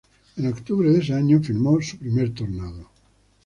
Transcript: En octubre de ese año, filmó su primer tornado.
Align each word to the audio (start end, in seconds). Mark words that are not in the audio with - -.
En 0.37 0.47
octubre 0.47 0.89
de 0.89 0.97
ese 0.97 1.13
año, 1.13 1.43
filmó 1.43 1.79
su 1.79 1.99
primer 1.99 2.33
tornado. 2.33 2.89